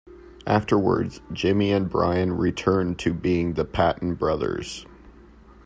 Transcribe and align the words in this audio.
Afterwards, 0.47 1.21
Jimmy 1.31 1.71
and 1.71 1.87
Brian 1.87 2.33
returned 2.35 2.97
to 2.97 3.13
being 3.13 3.53
the 3.53 3.65
Patton 3.65 4.15
Brothers. 4.15 4.87